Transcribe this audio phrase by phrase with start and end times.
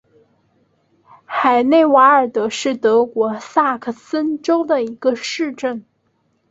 [1.25, 5.85] 海内瓦尔德是德国萨克森州的一个市镇。